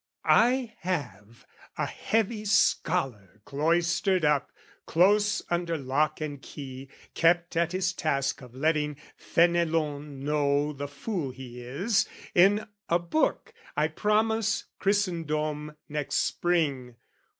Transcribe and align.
"I 0.25 0.73
have 0.79 1.45
a 1.77 1.85
heavy 1.85 2.43
scholar 2.45 3.39
cloistered 3.45 4.25
up 4.25 4.51
"Close 4.87 5.43
under 5.47 5.77
lock 5.77 6.19
and 6.19 6.41
key, 6.41 6.89
kept 7.13 7.55
at 7.55 7.71
his 7.71 7.93
task 7.93 8.41
"Of 8.41 8.55
letting 8.55 8.97
Fenelon 9.15 10.21
know 10.23 10.73
the 10.73 10.87
fool 10.87 11.29
he 11.29 11.61
is, 11.61 12.07
"In 12.33 12.65
a 12.89 12.97
book 12.97 13.53
I 13.77 13.89
promise 13.89 14.63
Christendom 14.79 15.77
next 15.87 16.15
Spring. 16.15 16.95